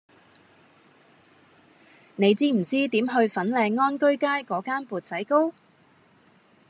[2.15, 5.53] 你知唔知點去粉嶺安居街嗰間缽仔糕